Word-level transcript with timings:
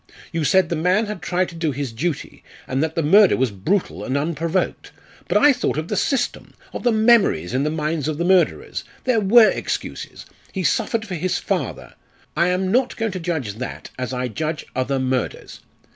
You 0.31 0.43
said 0.45 0.69
the 0.69 0.75
man 0.75 1.05
had 1.05 1.21
tried 1.21 1.47
to 1.49 1.55
do 1.55 1.71
his 1.71 1.91
duty, 1.93 2.43
and 2.67 2.81
that 2.81 2.95
the 2.95 3.03
murder 3.03 3.37
was 3.37 3.51
brutal 3.51 4.03
and 4.03 4.17
unprovoked. 4.17 4.91
But 5.27 5.37
I 5.37 5.53
thought 5.53 5.77
of 5.77 5.89
the 5.89 5.95
system 5.95 6.55
of 6.73 6.81
the 6.81 6.91
memories 6.91 7.53
in 7.53 7.61
the 7.61 7.69
minds 7.69 8.07
of 8.07 8.17
the 8.17 8.25
murderers. 8.25 8.83
There 9.03 9.19
were 9.21 9.51
excuses 9.51 10.25
he 10.51 10.63
suffered 10.63 11.05
for 11.05 11.13
his 11.13 11.37
father 11.37 11.93
I 12.35 12.47
am 12.47 12.71
not 12.71 12.97
going 12.97 13.11
to 13.11 13.19
judge 13.19 13.53
that 13.57 13.91
as 13.99 14.11
I 14.11 14.27
judge 14.27 14.65
other 14.75 14.97
murders. 14.97 15.59